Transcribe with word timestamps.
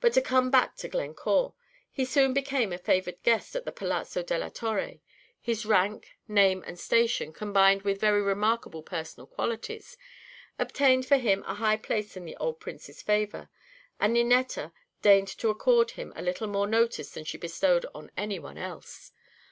But 0.00 0.12
to 0.12 0.20
come 0.22 0.48
back 0.48 0.76
to 0.76 0.88
Glencore. 0.88 1.52
He 1.90 2.04
soon 2.04 2.32
became 2.32 2.72
a 2.72 2.78
favored 2.78 3.20
guest 3.24 3.56
at 3.56 3.64
the 3.64 3.72
Palazzo 3.72 4.22
della 4.22 4.48
Torre. 4.48 5.00
His 5.40 5.66
rank, 5.66 6.06
name, 6.28 6.62
and 6.68 6.78
station, 6.78 7.32
combined 7.32 7.82
with 7.82 7.98
very 8.00 8.22
remarkable 8.22 8.84
personal 8.84 9.26
qualities, 9.26 9.96
obtained 10.56 11.04
for 11.04 11.16
him 11.16 11.42
a 11.48 11.54
high 11.54 11.78
place 11.78 12.16
in 12.16 12.24
the 12.24 12.36
old 12.36 12.60
Prince's 12.60 13.02
favor, 13.02 13.48
and 13.98 14.14
Ninetta 14.14 14.70
deigned 15.02 15.36
to 15.36 15.48
accord 15.50 15.90
him 15.90 16.12
a 16.14 16.22
little 16.22 16.46
more 16.46 16.68
notice 16.68 17.10
than 17.10 17.24
she 17.24 17.36
bestowed 17.36 17.84
on 17.92 18.12
any 18.16 18.38
one 18.38 18.58
else. 18.58 19.10